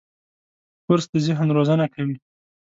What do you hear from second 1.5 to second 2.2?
روزنه کوي.